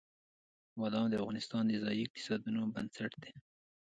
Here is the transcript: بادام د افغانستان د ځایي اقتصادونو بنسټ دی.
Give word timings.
بادام 0.79 1.05
د 1.09 1.13
افغانستان 1.23 1.63
د 1.67 1.73
ځایي 1.83 2.01
اقتصادونو 2.03 2.61
بنسټ 2.73 3.11
دی. 3.23 3.33